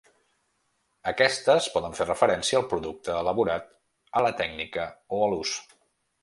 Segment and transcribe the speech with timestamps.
[1.11, 3.69] Aquestes poden fer referència al producte elaborat,
[4.21, 4.89] a la tècnica
[5.19, 5.55] o a l'ús.